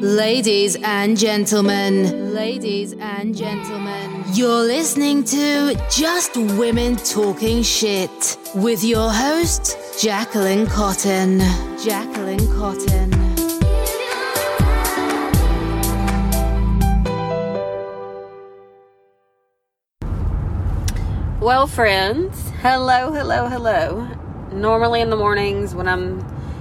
Ladies 0.00 0.76
and 0.82 1.14
gentlemen, 1.14 2.32
ladies 2.32 2.94
and 2.94 3.36
gentlemen, 3.36 4.24
you're 4.32 4.62
listening 4.62 5.22
to 5.24 5.78
Just 5.90 6.38
Women 6.38 6.96
Talking 6.96 7.62
Shit 7.62 8.38
with 8.54 8.82
your 8.82 9.10
host, 9.12 9.76
Jacqueline 10.00 10.66
Cotton. 10.68 11.40
Jacqueline 11.84 12.38
Cotton. 12.56 13.10
Well, 21.40 21.66
friends, 21.66 22.48
hello, 22.62 23.12
hello, 23.12 23.48
hello. 23.48 24.08
Normally 24.50 25.02
in 25.02 25.10
the 25.10 25.16
mornings 25.16 25.74
when 25.74 25.86
I'm 25.86 26.20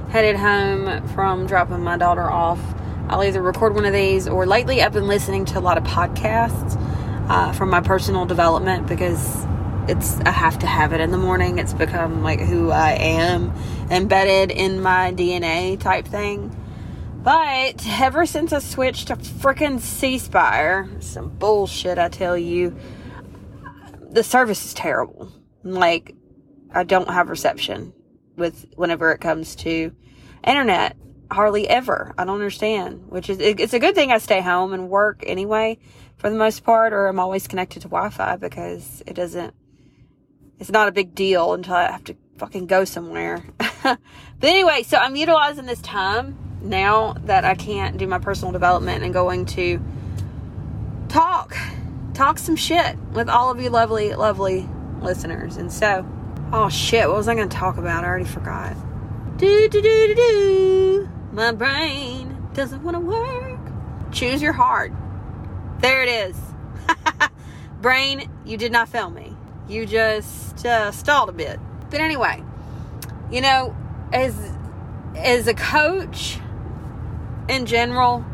headed 0.09 0.35
home 0.35 1.07
from 1.09 1.47
dropping 1.47 1.81
my 1.81 1.95
daughter 1.95 2.29
off, 2.29 2.59
I'll 3.09 3.23
either 3.23 3.41
record 3.41 3.73
one 3.73 3.85
of 3.85 3.93
these 3.93 4.27
or 4.27 4.45
lately 4.45 4.83
I've 4.83 4.93
been 4.93 5.07
listening 5.07 5.45
to 5.45 5.59
a 5.59 5.61
lot 5.61 5.77
of 5.77 5.83
podcasts 5.83 6.79
uh, 7.27 7.51
from 7.53 7.69
my 7.69 7.81
personal 7.81 8.25
development 8.25 8.87
because 8.87 9.45
it's 9.87 10.19
I 10.19 10.29
have 10.29 10.59
to 10.59 10.67
have 10.67 10.93
it 10.93 11.01
in 11.01 11.09
the 11.09 11.17
morning. 11.17 11.57
It's 11.57 11.73
become 11.73 12.21
like 12.21 12.39
who 12.39 12.69
I 12.69 12.91
am, 12.91 13.51
embedded 13.89 14.51
in 14.51 14.81
my 14.81 15.11
DNA 15.11 15.79
type 15.79 16.07
thing. 16.07 16.55
But 17.23 17.83
ever 17.87 18.25
since 18.27 18.53
I 18.53 18.59
switched 18.59 19.07
to 19.07 19.15
freaking 19.15 19.79
C 19.79 20.19
Spire, 20.19 20.87
some 20.99 21.29
bullshit 21.29 21.97
I 21.97 22.09
tell 22.09 22.37
you 22.37 22.77
the 24.11 24.23
service 24.23 24.65
is 24.65 24.73
terrible. 24.73 25.31
Like, 25.63 26.15
I 26.71 26.83
don't 26.83 27.09
have 27.09 27.29
reception 27.29 27.93
with 28.35 28.65
whenever 28.75 29.11
it 29.11 29.19
comes 29.19 29.55
to 29.57 29.91
internet. 30.45 30.95
Hardly 31.31 31.67
ever. 31.67 32.13
I 32.17 32.25
don't 32.25 32.35
understand. 32.35 33.09
Which 33.09 33.29
is, 33.29 33.39
it's 33.39 33.73
a 33.73 33.79
good 33.79 33.95
thing 33.95 34.11
I 34.11 34.17
stay 34.17 34.41
home 34.41 34.73
and 34.73 34.89
work 34.89 35.23
anyway, 35.25 35.77
for 36.17 36.29
the 36.29 36.35
most 36.35 36.63
part, 36.63 36.93
or 36.93 37.07
I'm 37.07 37.19
always 37.19 37.47
connected 37.47 37.81
to 37.83 37.87
Wi-Fi 37.87 38.37
because 38.37 39.03
it 39.05 39.13
doesn't. 39.13 39.53
It's 40.59 40.71
not 40.71 40.87
a 40.87 40.91
big 40.91 41.15
deal 41.15 41.53
until 41.53 41.75
I 41.75 41.91
have 41.91 42.03
to 42.05 42.17
fucking 42.37 42.65
go 42.65 42.83
somewhere. 42.83 43.43
but 43.83 43.99
anyway, 44.41 44.83
so 44.83 44.97
I'm 44.97 45.15
utilizing 45.15 45.65
this 45.65 45.81
time 45.81 46.37
now 46.61 47.13
that 47.25 47.45
I 47.45 47.55
can't 47.55 47.97
do 47.97 48.07
my 48.07 48.19
personal 48.19 48.51
development 48.51 49.03
and 49.03 49.13
going 49.13 49.45
to 49.47 49.79
talk 51.07 51.55
talk 52.13 52.37
some 52.37 52.55
shit 52.55 52.97
with 53.13 53.29
all 53.29 53.49
of 53.49 53.61
you 53.61 53.69
lovely, 53.69 54.13
lovely 54.13 54.67
listeners. 55.01 55.55
And 55.55 55.71
so, 55.71 56.05
oh 56.51 56.67
shit, 56.69 57.07
what 57.07 57.15
was 57.15 57.27
I 57.27 57.35
going 57.35 57.47
to 57.47 57.55
talk 57.55 57.77
about? 57.77 58.03
I 58.03 58.07
already 58.07 58.25
forgot. 58.25 58.75
Do, 59.37 59.69
do, 59.69 59.81
do, 59.81 60.07
do, 60.07 60.15
do. 60.15 61.09
My 61.39 61.53
brain 61.53 62.49
doesn't 62.53 62.83
want 62.83 62.95
to 62.95 62.99
work. 62.99 63.61
Choose 64.11 64.41
your 64.41 64.51
heart. 64.51 64.91
There 65.79 66.03
it 66.03 66.09
is. 66.09 66.35
brain, 67.81 68.29
you 68.43 68.57
did 68.57 68.73
not 68.73 68.89
fail 68.89 69.09
me. 69.09 69.33
You 69.69 69.85
just 69.85 70.65
uh, 70.65 70.91
stalled 70.91 71.29
a 71.29 71.31
bit. 71.31 71.57
But 71.89 72.01
anyway, 72.01 72.43
you 73.31 73.39
know, 73.39 73.73
as 74.11 74.35
as 75.15 75.47
a 75.47 75.53
coach 75.53 76.39
in 77.47 77.65
general, 77.65 78.25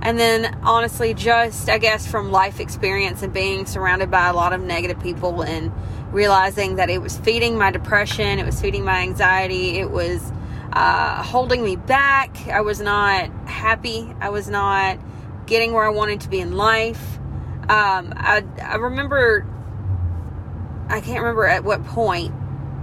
and 0.00 0.16
then, 0.16 0.56
honestly, 0.62 1.14
just 1.14 1.68
I 1.68 1.78
guess 1.78 2.06
from 2.06 2.30
life 2.30 2.60
experience 2.60 3.24
and 3.24 3.32
being 3.32 3.66
surrounded 3.66 4.08
by 4.08 4.28
a 4.28 4.34
lot 4.34 4.52
of 4.52 4.60
negative 4.60 5.00
people 5.02 5.42
and 5.42 5.72
realizing 6.12 6.76
that 6.76 6.90
it 6.90 7.02
was 7.02 7.18
feeding 7.18 7.58
my 7.58 7.72
depression, 7.72 8.38
it 8.38 8.46
was 8.46 8.60
feeding 8.60 8.84
my 8.84 9.00
anxiety, 9.00 9.80
it 9.80 9.90
was 9.90 10.32
uh, 10.72 11.22
holding 11.22 11.62
me 11.62 11.76
back. 11.76 12.48
I 12.48 12.60
was 12.62 12.80
not 12.80 13.30
happy. 13.46 14.14
I 14.20 14.30
was 14.30 14.48
not 14.48 14.98
getting 15.46 15.72
where 15.72 15.84
I 15.84 15.90
wanted 15.90 16.20
to 16.22 16.28
be 16.28 16.40
in 16.40 16.56
life. 16.56 17.18
Um, 17.68 18.12
I, 18.16 18.44
I 18.60 18.76
remember, 18.76 19.46
I 20.88 21.00
can't 21.00 21.20
remember 21.20 21.46
at 21.46 21.64
what 21.64 21.84
point, 21.84 22.34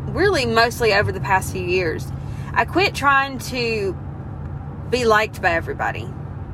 really 0.06 0.46
mostly 0.46 0.94
over 0.94 1.12
the 1.12 1.20
past 1.20 1.52
few 1.52 1.64
years, 1.64 2.12
I 2.54 2.66
quit 2.66 2.96
trying 2.96 3.40
to 3.40 3.98
be 4.90 5.06
liked 5.06 5.42
by 5.42 5.52
everybody 5.52 6.08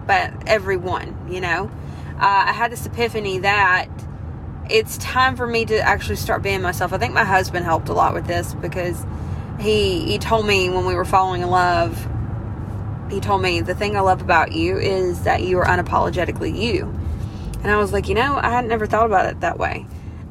by 0.05 0.33
everyone, 0.45 1.27
you 1.29 1.41
know. 1.41 1.71
Uh, 2.15 2.45
I 2.47 2.53
had 2.53 2.71
this 2.71 2.85
epiphany 2.85 3.39
that 3.39 3.87
it's 4.69 4.97
time 4.97 5.35
for 5.35 5.45
me 5.45 5.65
to 5.65 5.77
actually 5.79 6.15
start 6.15 6.41
being 6.41 6.61
myself. 6.61 6.93
I 6.93 6.97
think 6.97 7.13
my 7.13 7.25
husband 7.25 7.65
helped 7.65 7.89
a 7.89 7.93
lot 7.93 8.13
with 8.13 8.25
this 8.25 8.53
because 8.55 9.05
he 9.59 10.05
he 10.05 10.17
told 10.17 10.45
me 10.45 10.69
when 10.69 10.85
we 10.85 10.95
were 10.95 11.05
falling 11.05 11.41
in 11.41 11.49
love, 11.49 12.07
he 13.09 13.19
told 13.19 13.41
me 13.41 13.61
the 13.61 13.75
thing 13.75 13.95
I 13.95 14.01
love 14.01 14.21
about 14.21 14.51
you 14.51 14.77
is 14.77 15.23
that 15.23 15.43
you 15.43 15.57
are 15.59 15.65
unapologetically 15.65 16.57
you. 16.57 16.93
And 17.63 17.71
I 17.71 17.77
was 17.77 17.91
like, 17.91 18.07
you 18.09 18.15
know, 18.15 18.35
I 18.35 18.49
hadn't 18.49 18.69
never 18.69 18.85
thought 18.85 19.05
about 19.05 19.25
it 19.25 19.39
that 19.39 19.57
way. 19.57 19.87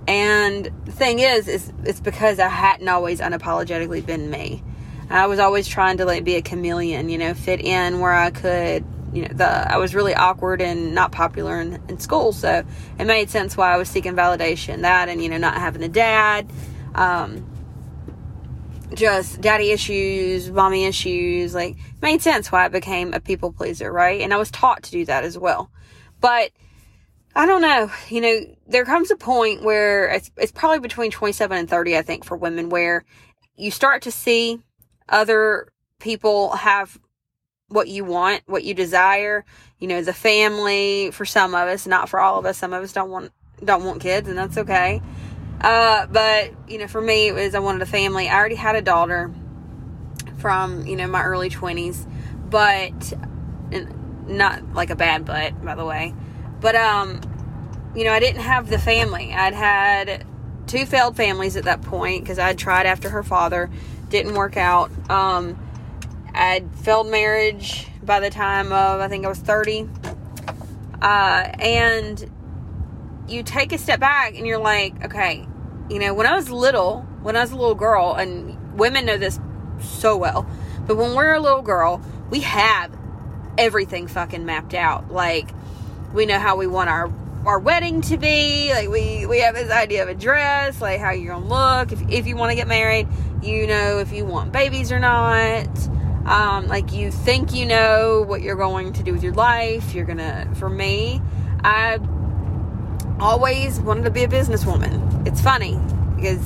And 0.06 0.70
the 0.84 0.92
thing 0.92 1.18
is, 1.18 1.48
is 1.48 1.72
it's 1.84 2.00
because 2.00 2.38
I 2.38 2.48
hadn't 2.48 2.88
always 2.88 3.20
unapologetically 3.20 4.04
been 4.04 4.30
me. 4.30 4.62
I 5.10 5.26
was 5.26 5.38
always 5.38 5.66
trying 5.66 5.98
to 5.98 6.04
like 6.04 6.24
be 6.24 6.36
a 6.36 6.42
chameleon, 6.42 7.08
you 7.08 7.18
know, 7.18 7.34
fit 7.34 7.60
in 7.60 8.00
where 8.00 8.12
I 8.12 8.30
could 8.30 8.84
you 9.14 9.22
know, 9.22 9.28
the 9.32 9.72
I 9.72 9.76
was 9.76 9.94
really 9.94 10.14
awkward 10.14 10.60
and 10.60 10.94
not 10.94 11.12
popular 11.12 11.60
in, 11.60 11.80
in 11.88 12.00
school, 12.00 12.32
so 12.32 12.64
it 12.98 13.04
made 13.04 13.30
sense 13.30 13.56
why 13.56 13.72
I 13.72 13.76
was 13.76 13.88
seeking 13.88 14.14
validation. 14.14 14.82
That 14.82 15.08
and 15.08 15.22
you 15.22 15.28
know, 15.28 15.38
not 15.38 15.54
having 15.54 15.82
a 15.84 15.88
dad, 15.88 16.50
um, 16.96 17.46
just 18.92 19.40
daddy 19.40 19.70
issues, 19.70 20.50
mommy 20.50 20.84
issues, 20.84 21.54
like 21.54 21.76
made 22.02 22.22
sense 22.22 22.52
why 22.52 22.64
I 22.64 22.68
became 22.68 23.14
a 23.14 23.20
people 23.20 23.52
pleaser, 23.52 23.92
right? 23.92 24.20
And 24.20 24.34
I 24.34 24.36
was 24.36 24.50
taught 24.50 24.82
to 24.84 24.90
do 24.90 25.04
that 25.06 25.24
as 25.24 25.38
well. 25.38 25.70
But 26.20 26.50
I 27.36 27.46
don't 27.46 27.62
know, 27.62 27.90
you 28.08 28.20
know, 28.20 28.40
there 28.66 28.84
comes 28.84 29.10
a 29.10 29.16
point 29.16 29.64
where 29.64 30.08
it's, 30.08 30.30
it's 30.36 30.52
probably 30.52 30.78
between 30.78 31.10
27 31.10 31.56
and 31.56 31.68
30, 31.68 31.96
I 31.96 32.02
think, 32.02 32.24
for 32.24 32.36
women, 32.36 32.68
where 32.68 33.04
you 33.56 33.70
start 33.70 34.02
to 34.02 34.12
see 34.12 34.60
other 35.08 35.68
people 35.98 36.50
have 36.56 36.98
what 37.68 37.88
you 37.88 38.04
want, 38.04 38.42
what 38.46 38.64
you 38.64 38.74
desire, 38.74 39.44
you 39.78 39.88
know, 39.88 40.02
the 40.02 40.12
family 40.12 41.10
for 41.10 41.24
some 41.24 41.54
of 41.54 41.68
us, 41.68 41.86
not 41.86 42.08
for 42.08 42.20
all 42.20 42.38
of 42.38 42.46
us. 42.46 42.56
Some 42.58 42.72
of 42.72 42.82
us 42.82 42.92
don't 42.92 43.10
want 43.10 43.32
don't 43.64 43.84
want 43.84 44.00
kids 44.00 44.28
and 44.28 44.36
that's 44.36 44.58
okay. 44.58 45.00
Uh, 45.60 46.06
but 46.06 46.52
you 46.68 46.78
know, 46.78 46.86
for 46.86 47.00
me 47.00 47.28
it 47.28 47.34
was 47.34 47.54
I 47.54 47.60
wanted 47.60 47.82
a 47.82 47.86
family. 47.86 48.28
I 48.28 48.36
already 48.38 48.54
had 48.54 48.76
a 48.76 48.82
daughter 48.82 49.32
from, 50.38 50.86
you 50.86 50.96
know, 50.96 51.06
my 51.06 51.22
early 51.22 51.48
20s, 51.50 52.06
but 52.50 53.12
not 54.26 54.74
like 54.74 54.90
a 54.90 54.96
bad 54.96 55.24
butt, 55.24 55.64
by 55.64 55.74
the 55.74 55.84
way. 55.84 56.14
But 56.60 56.76
um, 56.76 57.20
you 57.94 58.04
know, 58.04 58.12
I 58.12 58.20
didn't 58.20 58.42
have 58.42 58.68
the 58.68 58.78
family. 58.78 59.32
I'd 59.32 59.54
had 59.54 60.26
two 60.66 60.86
failed 60.86 61.16
families 61.16 61.56
at 61.56 61.64
that 61.64 61.82
point 61.82 62.24
because 62.24 62.38
I'd 62.38 62.58
tried 62.58 62.86
after 62.86 63.10
her 63.10 63.22
father, 63.22 63.70
didn't 64.08 64.34
work 64.34 64.56
out. 64.56 64.90
Um, 65.10 65.58
I'd 66.34 66.74
failed 66.76 67.08
marriage 67.08 67.86
by 68.02 68.20
the 68.20 68.30
time 68.30 68.66
of, 68.66 69.00
I 69.00 69.08
think 69.08 69.24
I 69.24 69.28
was 69.28 69.38
30. 69.38 69.88
Uh, 71.00 71.50
and 71.58 72.30
you 73.28 73.42
take 73.42 73.72
a 73.72 73.78
step 73.78 74.00
back 74.00 74.36
and 74.36 74.46
you're 74.46 74.58
like, 74.58 75.04
okay, 75.04 75.46
you 75.88 75.98
know, 75.98 76.14
when 76.14 76.26
I 76.26 76.36
was 76.36 76.50
little, 76.50 77.02
when 77.22 77.36
I 77.36 77.40
was 77.42 77.52
a 77.52 77.56
little 77.56 77.74
girl, 77.74 78.14
and 78.14 78.78
women 78.78 79.06
know 79.06 79.18
this 79.18 79.38
so 79.80 80.16
well, 80.16 80.48
but 80.86 80.96
when 80.96 81.14
we're 81.14 81.34
a 81.34 81.40
little 81.40 81.62
girl, 81.62 82.02
we 82.30 82.40
have 82.40 82.96
everything 83.58 84.06
fucking 84.06 84.44
mapped 84.44 84.74
out. 84.74 85.10
Like, 85.10 85.50
we 86.12 86.26
know 86.26 86.38
how 86.38 86.56
we 86.56 86.66
want 86.66 86.90
our 86.90 87.12
our 87.46 87.58
wedding 87.58 88.00
to 88.02 88.16
be. 88.16 88.72
Like 88.72 88.88
we 88.88 89.26
we 89.26 89.40
have 89.40 89.54
this 89.54 89.70
idea 89.70 90.02
of 90.02 90.08
a 90.08 90.14
dress, 90.14 90.80
like 90.80 91.00
how 91.00 91.10
you're 91.10 91.34
gonna 91.34 91.46
look. 91.46 91.92
If 91.92 92.00
if 92.10 92.26
you 92.26 92.36
want 92.36 92.50
to 92.50 92.56
get 92.56 92.68
married, 92.68 93.08
you 93.42 93.66
know 93.66 93.98
if 93.98 94.12
you 94.12 94.24
want 94.24 94.52
babies 94.52 94.92
or 94.92 94.98
not. 94.98 95.68
Um, 96.26 96.68
like 96.68 96.92
you 96.92 97.10
think 97.10 97.52
you 97.52 97.66
know 97.66 98.24
what 98.26 98.40
you're 98.40 98.56
going 98.56 98.94
to 98.94 99.02
do 99.02 99.12
with 99.12 99.22
your 99.22 99.34
life. 99.34 99.94
You're 99.94 100.06
gonna, 100.06 100.48
for 100.54 100.70
me, 100.70 101.20
I 101.62 101.98
always 103.20 103.80
wanted 103.80 104.04
to 104.04 104.10
be 104.10 104.24
a 104.24 104.28
businesswoman. 104.28 105.26
It's 105.26 105.40
funny 105.40 105.78
because 106.16 106.44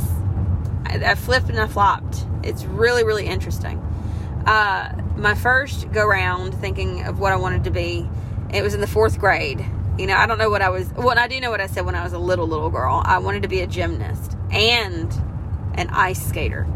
I, 0.87 1.13
I 1.13 1.15
flipped 1.15 1.49
and 1.49 1.59
I 1.59 1.67
flopped. 1.67 2.25
It's 2.43 2.65
really, 2.65 3.05
really 3.05 3.27
interesting. 3.27 3.79
Uh, 4.47 4.93
my 5.17 5.35
first 5.35 5.91
go 5.93 6.07
round 6.07 6.55
thinking 6.55 7.05
of 7.05 7.19
what 7.19 7.33
I 7.33 7.37
wanted 7.37 7.65
to 7.65 7.71
be, 7.71 8.09
it 8.53 8.63
was 8.63 8.75
in 8.75 8.81
the 8.81 8.87
fourth 8.87 9.19
grade. 9.19 9.65
You 9.99 10.07
know, 10.07 10.17
I 10.17 10.27
don't 10.27 10.39
know 10.39 10.51
what 10.51 10.63
I 10.63 10.69
was, 10.69 10.93
well, 10.95 11.19
I 11.19 11.27
do 11.27 11.41
know 11.41 11.51
what 11.51 11.61
I 11.61 11.67
said 11.67 11.85
when 11.85 11.95
I 11.95 12.05
was 12.05 12.13
a 12.13 12.19
little, 12.19 12.47
little 12.47 12.71
girl. 12.71 13.03
I 13.05 13.19
wanted 13.19 13.43
to 13.43 13.49
be 13.49 13.61
a 13.61 13.67
gymnast 13.67 14.37
and 14.51 15.13
an 15.75 15.89
ice 15.91 16.25
skater. 16.25 16.67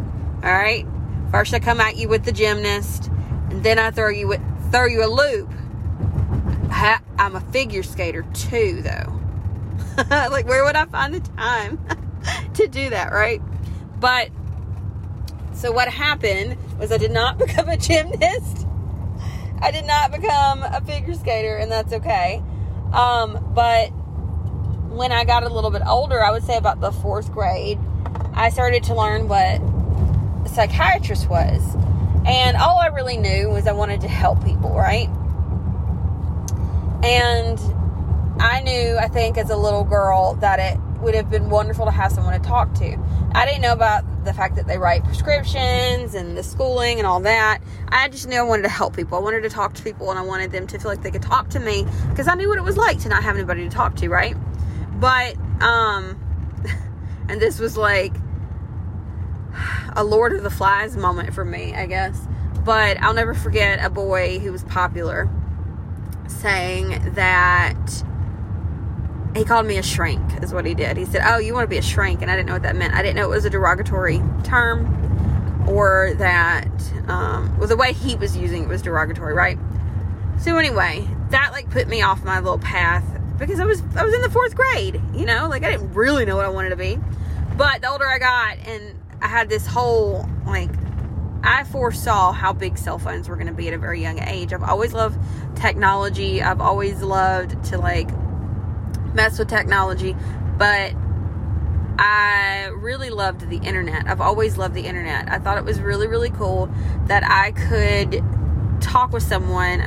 All 0.42 0.52
right. 0.52 0.86
First, 1.30 1.54
I 1.54 1.60
come 1.60 1.80
at 1.80 1.96
you 1.96 2.08
with 2.08 2.24
the 2.24 2.32
gymnast, 2.32 3.08
and 3.50 3.62
then 3.62 3.78
I 3.78 3.90
throw 3.90 4.10
you 4.10 4.36
throw 4.70 4.84
you 4.84 5.04
a 5.04 5.08
loop. 5.08 5.50
I'm 7.22 7.36
a 7.36 7.40
figure 7.40 7.84
skater 7.84 8.24
too, 8.34 8.82
though. 8.82 9.21
like, 10.10 10.46
where 10.46 10.64
would 10.64 10.76
I 10.76 10.86
find 10.86 11.14
the 11.14 11.20
time 11.20 11.78
to 12.54 12.66
do 12.68 12.90
that, 12.90 13.12
right? 13.12 13.40
But 13.98 14.30
so 15.52 15.70
what 15.70 15.88
happened 15.88 16.56
was 16.78 16.90
I 16.92 16.98
did 16.98 17.10
not 17.10 17.38
become 17.38 17.68
a 17.68 17.76
gymnast. 17.76 18.66
I 19.60 19.70
did 19.70 19.86
not 19.86 20.10
become 20.10 20.62
a 20.62 20.80
figure 20.80 21.14
skater, 21.14 21.56
and 21.56 21.70
that's 21.70 21.92
okay. 21.92 22.42
Um, 22.92 23.52
but 23.54 23.88
when 24.90 25.12
I 25.12 25.24
got 25.24 25.44
a 25.44 25.48
little 25.48 25.70
bit 25.70 25.82
older, 25.86 26.22
I 26.22 26.32
would 26.32 26.42
say 26.42 26.56
about 26.56 26.80
the 26.80 26.90
fourth 26.90 27.32
grade, 27.32 27.78
I 28.34 28.50
started 28.50 28.82
to 28.84 28.94
learn 28.94 29.28
what 29.28 29.60
a 30.44 30.48
psychiatrist 30.48 31.28
was. 31.28 31.76
And 32.26 32.56
all 32.56 32.78
I 32.78 32.86
really 32.86 33.16
knew 33.16 33.48
was 33.50 33.66
I 33.66 33.72
wanted 33.72 34.00
to 34.02 34.08
help 34.08 34.44
people, 34.44 34.74
right? 34.74 35.08
And 37.04 37.58
I 38.42 38.60
knew, 38.60 38.98
I 38.98 39.06
think, 39.06 39.38
as 39.38 39.50
a 39.50 39.56
little 39.56 39.84
girl, 39.84 40.34
that 40.40 40.58
it 40.58 40.80
would 41.00 41.14
have 41.14 41.30
been 41.30 41.48
wonderful 41.48 41.84
to 41.84 41.92
have 41.92 42.10
someone 42.10 42.40
to 42.40 42.44
talk 42.44 42.74
to. 42.74 42.98
I 43.36 43.46
didn't 43.46 43.62
know 43.62 43.72
about 43.72 44.24
the 44.24 44.34
fact 44.34 44.56
that 44.56 44.66
they 44.66 44.78
write 44.78 45.04
prescriptions 45.04 46.16
and 46.16 46.36
the 46.36 46.42
schooling 46.42 46.98
and 46.98 47.06
all 47.06 47.20
that. 47.20 47.60
I 47.88 48.08
just 48.08 48.26
knew 48.26 48.36
I 48.36 48.42
wanted 48.42 48.62
to 48.62 48.68
help 48.68 48.96
people. 48.96 49.16
I 49.16 49.20
wanted 49.20 49.42
to 49.42 49.48
talk 49.48 49.74
to 49.74 49.82
people 49.84 50.10
and 50.10 50.18
I 50.18 50.22
wanted 50.22 50.50
them 50.50 50.66
to 50.66 50.78
feel 50.80 50.90
like 50.90 51.02
they 51.02 51.12
could 51.12 51.22
talk 51.22 51.50
to 51.50 51.60
me 51.60 51.86
because 52.10 52.26
I 52.26 52.34
knew 52.34 52.48
what 52.48 52.58
it 52.58 52.64
was 52.64 52.76
like 52.76 52.98
to 53.02 53.08
not 53.08 53.22
have 53.22 53.36
anybody 53.36 53.62
to 53.62 53.70
talk 53.70 53.94
to, 53.96 54.08
right? 54.08 54.36
But, 54.98 55.36
um, 55.62 56.18
and 57.28 57.40
this 57.40 57.60
was 57.60 57.76
like 57.76 58.16
a 59.94 60.02
Lord 60.02 60.32
of 60.32 60.42
the 60.42 60.50
Flies 60.50 60.96
moment 60.96 61.32
for 61.32 61.44
me, 61.44 61.74
I 61.74 61.86
guess. 61.86 62.18
But 62.64 63.00
I'll 63.00 63.14
never 63.14 63.34
forget 63.34 63.84
a 63.84 63.88
boy 63.88 64.40
who 64.40 64.50
was 64.50 64.64
popular 64.64 65.30
saying 66.26 67.14
that 67.14 68.04
he 69.34 69.44
called 69.44 69.66
me 69.66 69.78
a 69.78 69.82
shrink 69.82 70.42
is 70.42 70.52
what 70.52 70.64
he 70.66 70.74
did. 70.74 70.96
He 70.96 71.04
said 71.04 71.22
oh 71.24 71.38
you 71.38 71.54
want 71.54 71.64
to 71.64 71.68
be 71.68 71.78
a 71.78 71.82
shrink 71.82 72.22
and 72.22 72.30
i 72.30 72.36
didn't 72.36 72.48
know 72.48 72.54
what 72.54 72.62
that 72.62 72.76
meant. 72.76 72.94
I 72.94 73.02
didn't 73.02 73.16
know 73.16 73.24
it 73.24 73.34
was 73.34 73.44
a 73.44 73.50
derogatory 73.50 74.22
term 74.44 75.66
or 75.68 76.14
that 76.18 76.68
um, 77.08 77.56
well 77.58 77.68
the 77.68 77.76
way 77.76 77.92
he 77.92 78.16
was 78.16 78.36
using 78.36 78.64
it 78.64 78.68
was 78.68 78.82
derogatory 78.82 79.34
right? 79.34 79.58
So 80.40 80.56
anyway 80.56 81.08
that 81.30 81.52
like 81.52 81.70
put 81.70 81.88
me 81.88 82.02
off 82.02 82.24
my 82.24 82.40
little 82.40 82.58
path 82.58 83.04
because 83.38 83.58
i 83.58 83.64
was 83.64 83.82
i 83.96 84.04
was 84.04 84.14
in 84.14 84.20
the 84.20 84.30
fourth 84.30 84.54
grade 84.54 85.00
you 85.14 85.24
know? 85.24 85.48
Like 85.48 85.64
i 85.64 85.70
didn't 85.70 85.94
really 85.94 86.24
know 86.24 86.36
what 86.36 86.44
i 86.44 86.50
wanted 86.50 86.70
to 86.70 86.76
be. 86.76 86.98
But 87.56 87.82
the 87.82 87.90
older 87.90 88.06
i 88.06 88.18
got 88.18 88.58
and 88.66 88.98
i 89.20 89.28
had 89.28 89.48
this 89.48 89.66
whole 89.66 90.28
like 90.46 90.70
I 91.44 91.64
foresaw 91.64 92.32
how 92.32 92.52
big 92.52 92.78
cell 92.78 92.98
phones 92.98 93.28
were 93.28 93.34
going 93.34 93.48
to 93.48 93.52
be 93.52 93.66
at 93.66 93.74
a 93.74 93.78
very 93.78 94.00
young 94.00 94.20
age. 94.20 94.52
I've 94.52 94.62
always 94.62 94.92
loved 94.92 95.18
technology. 95.56 96.40
I've 96.40 96.60
always 96.60 97.02
loved 97.02 97.64
to 97.64 97.78
like 97.78 98.08
mess 99.14 99.38
with 99.38 99.48
technology, 99.48 100.16
but 100.58 100.94
I 101.98 102.70
really 102.76 103.10
loved 103.10 103.48
the 103.48 103.58
internet. 103.58 104.08
I've 104.08 104.20
always 104.20 104.56
loved 104.56 104.74
the 104.74 104.86
internet. 104.86 105.30
I 105.30 105.38
thought 105.38 105.58
it 105.58 105.64
was 105.64 105.80
really, 105.80 106.06
really 106.06 106.30
cool 106.30 106.70
that 107.06 107.22
I 107.24 107.52
could 107.52 108.22
talk 108.80 109.12
with 109.12 109.22
someone 109.22 109.80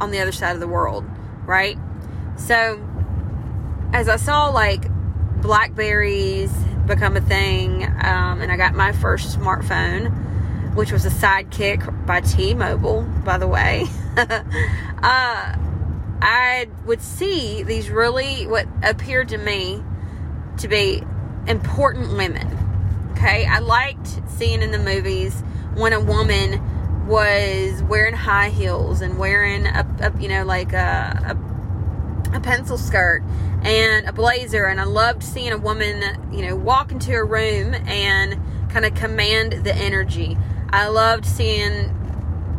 on 0.00 0.10
the 0.10 0.20
other 0.20 0.32
side 0.32 0.54
of 0.54 0.60
the 0.60 0.68
world, 0.68 1.04
right? 1.44 1.78
So, 2.36 2.82
as 3.92 4.08
I 4.08 4.16
saw 4.16 4.48
like 4.48 4.86
Blackberries 5.42 6.52
become 6.86 7.16
a 7.16 7.20
thing, 7.20 7.84
um, 7.84 8.40
and 8.40 8.50
I 8.50 8.56
got 8.56 8.74
my 8.74 8.92
first 8.92 9.38
smartphone, 9.38 10.74
which 10.74 10.92
was 10.92 11.04
a 11.04 11.10
Sidekick 11.10 12.06
by 12.06 12.20
T 12.20 12.54
Mobile, 12.54 13.02
by 13.24 13.36
the 13.38 13.46
way. 13.46 13.86
uh, 15.02 15.56
I 16.22 16.68
would 16.84 17.00
see 17.00 17.62
these 17.62 17.90
really, 17.90 18.46
what 18.46 18.66
appeared 18.82 19.28
to 19.30 19.38
me 19.38 19.82
to 20.58 20.68
be 20.68 21.02
important 21.46 22.16
women. 22.16 22.56
Okay, 23.12 23.46
I 23.46 23.58
liked 23.58 24.20
seeing 24.28 24.62
in 24.62 24.70
the 24.70 24.78
movies 24.78 25.42
when 25.74 25.92
a 25.92 26.00
woman 26.00 27.06
was 27.06 27.82
wearing 27.82 28.14
high 28.14 28.50
heels 28.50 29.00
and 29.00 29.18
wearing 29.18 29.66
a, 29.66 29.86
a 30.00 30.20
you 30.20 30.28
know, 30.28 30.44
like 30.44 30.72
a, 30.72 31.36
a, 32.32 32.36
a 32.36 32.40
pencil 32.40 32.78
skirt 32.78 33.22
and 33.62 34.08
a 34.08 34.12
blazer, 34.12 34.64
and 34.64 34.80
I 34.80 34.84
loved 34.84 35.22
seeing 35.22 35.52
a 35.52 35.58
woman, 35.58 36.32
you 36.32 36.46
know, 36.46 36.56
walk 36.56 36.92
into 36.92 37.12
a 37.14 37.24
room 37.24 37.74
and 37.74 38.40
kind 38.70 38.84
of 38.84 38.94
command 38.94 39.64
the 39.64 39.74
energy. 39.74 40.38
I 40.70 40.88
loved 40.88 41.26
seeing 41.26 41.88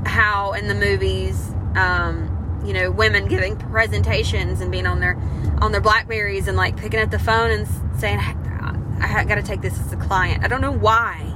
how 0.05 0.53
in 0.53 0.67
the 0.67 0.75
movies, 0.75 1.53
um, 1.75 2.30
you 2.65 2.73
know 2.73 2.91
women 2.91 3.27
giving 3.27 3.57
presentations 3.57 4.61
and 4.61 4.71
being 4.71 4.85
on 4.85 4.99
their 4.99 5.17
on 5.61 5.71
their 5.71 5.81
blackberries 5.81 6.47
and 6.47 6.57
like 6.57 6.77
picking 6.77 6.99
up 6.99 7.11
the 7.11 7.19
phone 7.19 7.51
and 7.51 7.67
saying 7.99 8.19
i, 8.19 9.23
got 9.27 9.35
to 9.35 9.43
take 9.43 9.61
this 9.61 9.79
as 9.79 9.91
a 9.91 9.97
client. 9.97 10.43
I 10.43 10.47
don't 10.47 10.61
know 10.61 10.71
why 10.71 11.27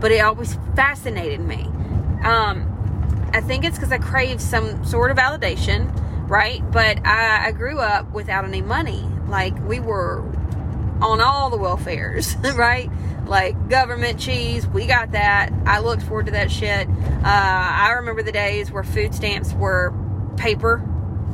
but 0.00 0.10
it 0.10 0.18
always 0.18 0.58
fascinated 0.74 1.40
me. 1.40 1.70
Um, 2.24 2.68
i 3.34 3.40
think 3.40 3.64
it's 3.64 3.78
because 3.78 3.92
i 3.92 3.98
crave 3.98 4.40
some 4.40 4.84
sort 4.84 5.10
of 5.10 5.16
validation 5.16 5.90
right? 6.32 6.62
But 6.72 7.04
I, 7.06 7.48
I 7.48 7.52
grew 7.52 7.78
up 7.78 8.10
without 8.12 8.46
any 8.46 8.62
money. 8.62 9.06
Like 9.28 9.54
we 9.68 9.80
were 9.80 10.20
on 11.02 11.20
all 11.20 11.50
the 11.50 11.58
welfares 11.58 12.42
right? 12.56 12.90
Like 13.26 13.68
government 13.68 14.18
cheese 14.18 14.66
we 14.66 14.86
got 14.86 15.12
that. 15.12 15.52
I 15.66 15.80
looked 15.80 16.02
forward 16.02 16.26
to 16.26 16.32
that 16.32 16.50
shit. 16.50 16.88
Uh, 16.88 17.22
i 17.24 17.92
remember 17.96 18.22
the 18.22 18.32
days 18.32 18.72
where 18.72 18.82
food 18.82 19.14
stamps 19.14 19.52
were 19.52 19.90
paper, 20.36 20.82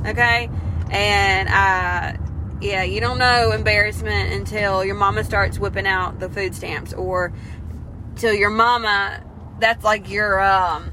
okay? 0.06 0.50
And 0.91 1.49
uh, 1.49 2.23
yeah, 2.61 2.83
you 2.83 3.00
don't 3.00 3.19
know 3.19 3.53
embarrassment 3.53 4.33
until 4.33 4.85
your 4.85 4.95
mama 4.95 5.25
starts 5.25 5.59
whipping 5.59 5.87
out 5.87 6.19
the 6.19 6.29
food 6.29 6.55
stamps 6.55 6.93
or 6.93 7.33
till 8.17 8.35
your 8.35 8.50
mama 8.50 9.23
that's 9.61 9.85
like 9.85 10.11
your 10.11 10.41
um 10.41 10.91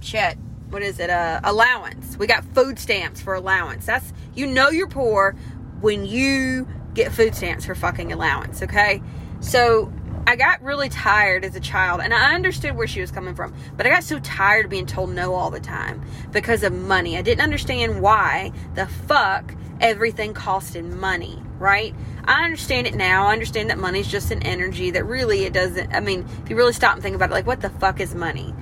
shit 0.00 0.38
what 0.70 0.82
is 0.82 0.98
it 0.98 1.10
uh 1.10 1.40
allowance. 1.44 2.16
We 2.16 2.26
got 2.26 2.44
food 2.54 2.78
stamps 2.78 3.20
for 3.20 3.34
allowance. 3.34 3.84
That's 3.84 4.12
you 4.34 4.46
know 4.46 4.70
you're 4.70 4.88
poor 4.88 5.36
when 5.80 6.06
you 6.06 6.66
get 6.94 7.12
food 7.12 7.34
stamps 7.34 7.66
for 7.66 7.74
fucking 7.74 8.12
allowance 8.12 8.62
okay? 8.62 9.02
So 9.40 9.92
I 10.26 10.36
got 10.36 10.62
really 10.62 10.88
tired 10.88 11.44
as 11.44 11.56
a 11.56 11.60
child, 11.60 12.00
and 12.00 12.14
I 12.14 12.34
understood 12.34 12.76
where 12.76 12.86
she 12.86 13.00
was 13.00 13.10
coming 13.10 13.34
from, 13.34 13.54
but 13.76 13.86
I 13.86 13.90
got 13.90 14.04
so 14.04 14.18
tired 14.20 14.66
of 14.66 14.70
being 14.70 14.86
told 14.86 15.10
no 15.10 15.34
all 15.34 15.50
the 15.50 15.60
time 15.60 16.02
because 16.30 16.62
of 16.62 16.72
money. 16.72 17.18
I 17.18 17.22
didn't 17.22 17.42
understand 17.42 18.00
why 18.00 18.52
the 18.74 18.86
fuck 18.86 19.54
everything 19.80 20.32
costed 20.32 20.84
money, 20.84 21.42
right? 21.58 21.94
I 22.24 22.44
understand 22.44 22.86
it 22.86 22.94
now. 22.94 23.26
I 23.26 23.32
understand 23.32 23.70
that 23.70 23.78
money's 23.78 24.06
just 24.06 24.30
an 24.30 24.42
energy 24.44 24.92
that 24.92 25.04
really 25.04 25.44
it 25.44 25.52
doesn't. 25.52 25.92
I 25.92 26.00
mean, 26.00 26.24
if 26.44 26.50
you 26.50 26.56
really 26.56 26.72
stop 26.72 26.94
and 26.94 27.02
think 27.02 27.16
about 27.16 27.30
it, 27.30 27.34
like, 27.34 27.46
what 27.46 27.60
the 27.60 27.70
fuck 27.70 28.00
is 28.00 28.14
money? 28.14 28.54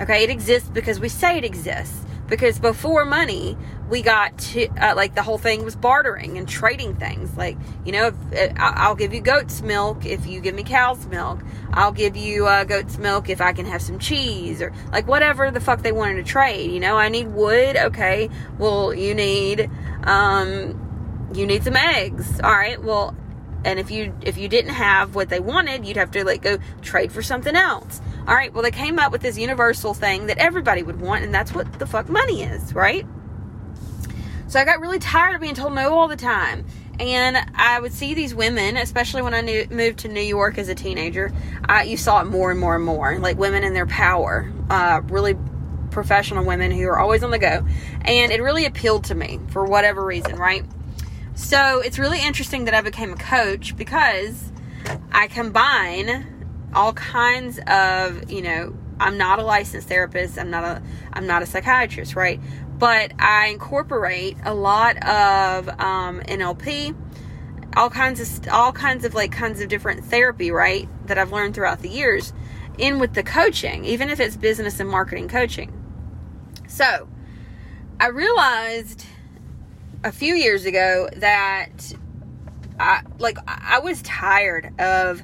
Okay, 0.00 0.22
it 0.22 0.30
exists 0.30 0.68
because 0.68 1.00
we 1.00 1.08
say 1.08 1.38
it 1.38 1.44
exists 1.44 2.05
because 2.28 2.58
before 2.58 3.04
money 3.04 3.56
we 3.88 4.02
got 4.02 4.36
to 4.36 4.66
uh, 4.80 4.94
like 4.96 5.14
the 5.14 5.22
whole 5.22 5.38
thing 5.38 5.64
was 5.64 5.76
bartering 5.76 6.38
and 6.38 6.48
trading 6.48 6.96
things. 6.96 7.36
Like 7.36 7.56
you 7.84 7.92
know 7.92 8.08
if, 8.08 8.50
uh, 8.50 8.52
i'll 8.56 8.96
give 8.96 9.14
you 9.14 9.20
goat's 9.20 9.62
milk 9.62 10.04
if 10.04 10.26
you 10.26 10.40
give 10.40 10.54
me 10.54 10.64
cow's 10.64 11.06
milk. 11.06 11.40
I'll 11.72 11.92
give 11.92 12.16
you 12.16 12.46
uh, 12.46 12.64
goat's 12.64 12.98
milk 12.98 13.28
if 13.28 13.40
i 13.40 13.52
can 13.52 13.66
have 13.66 13.82
some 13.82 13.98
cheese 13.98 14.60
or 14.60 14.72
like 14.92 15.06
whatever 15.06 15.50
the 15.50 15.60
fuck 15.60 15.82
they 15.82 15.92
wanted 15.92 16.16
to 16.16 16.24
trade 16.24 16.70
you 16.70 16.80
know? 16.80 16.96
I 16.96 17.08
need 17.08 17.28
wood 17.28 17.76
okay. 17.76 18.30
Well 18.58 18.92
you 18.92 19.14
need 19.14 19.70
um 20.04 21.30
you 21.34 21.46
need 21.46 21.64
some 21.64 21.76
eggs 21.76 22.40
all 22.40 22.50
right? 22.52 22.82
Well 22.82 23.14
and 23.66 23.78
if 23.78 23.90
you 23.90 24.14
if 24.22 24.38
you 24.38 24.48
didn't 24.48 24.72
have 24.72 25.14
what 25.14 25.28
they 25.28 25.40
wanted 25.40 25.84
you'd 25.84 25.96
have 25.98 26.10
to 26.10 26.24
like 26.24 26.42
go 26.42 26.58
trade 26.80 27.12
for 27.12 27.22
something 27.22 27.54
else 27.54 28.00
all 28.26 28.34
right, 28.34 28.52
well, 28.52 28.64
they 28.64 28.72
came 28.72 28.98
up 28.98 29.12
with 29.12 29.22
this 29.22 29.38
universal 29.38 29.94
thing 29.94 30.26
that 30.26 30.38
everybody 30.38 30.82
would 30.82 31.00
want, 31.00 31.22
and 31.22 31.32
that's 31.32 31.54
what 31.54 31.78
the 31.78 31.86
fuck 31.86 32.08
money 32.08 32.42
is, 32.42 32.74
right? 32.74 33.06
So 34.48 34.58
I 34.58 34.64
got 34.64 34.80
really 34.80 34.98
tired 34.98 35.36
of 35.36 35.40
being 35.40 35.54
told 35.54 35.74
no 35.74 35.94
all 35.94 36.08
the 36.08 36.16
time. 36.16 36.66
And 36.98 37.36
I 37.54 37.78
would 37.78 37.92
see 37.92 38.14
these 38.14 38.34
women, 38.34 38.76
especially 38.76 39.22
when 39.22 39.32
I 39.32 39.42
knew, 39.42 39.66
moved 39.70 40.00
to 40.00 40.08
New 40.08 40.22
York 40.22 40.58
as 40.58 40.68
a 40.68 40.74
teenager. 40.74 41.32
I, 41.68 41.84
you 41.84 41.96
saw 41.96 42.20
it 42.20 42.24
more 42.24 42.50
and 42.50 42.58
more 42.58 42.74
and 42.74 42.84
more, 42.84 43.18
like 43.18 43.38
women 43.38 43.62
in 43.62 43.74
their 43.74 43.86
power, 43.86 44.50
uh, 44.70 45.02
really 45.04 45.36
professional 45.92 46.44
women 46.44 46.72
who 46.72 46.84
are 46.88 46.98
always 46.98 47.22
on 47.22 47.30
the 47.30 47.38
go. 47.38 47.64
And 48.02 48.32
it 48.32 48.42
really 48.42 48.64
appealed 48.64 49.04
to 49.04 49.14
me 49.14 49.38
for 49.50 49.64
whatever 49.66 50.04
reason, 50.04 50.36
right? 50.36 50.64
So 51.36 51.80
it's 51.80 51.98
really 51.98 52.22
interesting 52.22 52.64
that 52.64 52.72
I 52.72 52.80
became 52.80 53.12
a 53.12 53.16
coach 53.16 53.76
because 53.76 54.50
I 55.12 55.28
combine 55.28 56.48
all 56.74 56.94
kinds 56.94 57.60
of, 57.66 58.30
you 58.30 58.40
know, 58.40 58.74
I'm 58.98 59.18
not 59.18 59.38
a 59.38 59.44
licensed 59.44 59.86
therapist, 59.86 60.38
I'm 60.38 60.50
not 60.50 60.64
a 60.64 60.82
I'm 61.12 61.26
not 61.26 61.42
a 61.42 61.46
psychiatrist, 61.46 62.16
right? 62.16 62.40
But 62.78 63.12
I 63.18 63.48
incorporate 63.48 64.38
a 64.44 64.54
lot 64.54 64.96
of 64.96 65.68
um, 65.78 66.20
NLP, 66.22 66.96
all 67.76 67.90
kinds 67.90 68.20
of 68.20 68.48
all 68.48 68.72
kinds 68.72 69.04
of 69.04 69.12
like 69.12 69.30
kinds 69.30 69.60
of 69.60 69.68
different 69.68 70.06
therapy, 70.06 70.50
right? 70.50 70.88
That 71.06 71.18
I've 71.18 71.32
learned 71.32 71.54
throughout 71.54 71.82
the 71.82 71.90
years 71.90 72.32
in 72.78 72.98
with 72.98 73.12
the 73.12 73.22
coaching, 73.22 73.84
even 73.84 74.08
if 74.08 74.20
it's 74.20 74.36
business 74.36 74.80
and 74.80 74.88
marketing 74.88 75.28
coaching. 75.28 75.70
So, 76.66 77.08
I 78.00 78.08
realized 78.08 79.04
a 80.06 80.12
few 80.12 80.36
years 80.36 80.64
ago 80.66 81.08
that 81.16 81.92
I 82.78 83.02
like 83.18 83.38
I 83.48 83.80
was 83.80 84.00
tired 84.02 84.72
of 84.80 85.20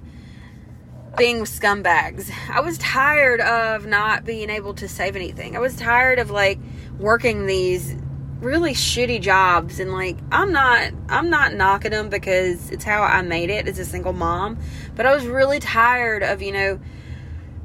being 1.17 1.45
scumbags. 1.45 2.33
I 2.51 2.61
was 2.62 2.79
tired 2.79 3.41
of 3.41 3.87
not 3.87 4.25
being 4.25 4.51
able 4.51 4.75
to 4.75 4.89
save 4.89 5.15
anything. 5.15 5.55
I 5.55 5.61
was 5.61 5.77
tired 5.77 6.19
of 6.19 6.33
like 6.33 6.59
working 6.99 7.47
these 7.47 7.95
really 8.41 8.73
shitty 8.73 9.21
jobs 9.21 9.79
and 9.79 9.93
like 9.93 10.19
I'm 10.33 10.51
not 10.51 10.91
I'm 11.09 11.31
not 11.31 11.55
knocking 11.55 11.93
them 11.93 12.09
because 12.09 12.73
it's 12.73 12.83
how 12.83 13.03
I 13.03 13.23
made 13.23 13.51
it 13.51 13.69
as 13.69 13.79
a 13.79 13.85
single 13.85 14.12
mom, 14.12 14.59
but 14.97 15.07
I 15.07 15.15
was 15.15 15.25
really 15.27 15.61
tired 15.61 16.25
of, 16.25 16.43
you 16.43 16.51
know, 16.51 16.81